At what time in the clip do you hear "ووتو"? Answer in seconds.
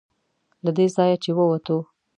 1.37-1.77